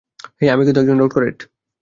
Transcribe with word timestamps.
হেই, 0.39 0.49
আমি 0.49 0.63
কিন্ত 0.65 0.77
একজন 0.77 0.97
ডক্টরেট। 0.99 1.37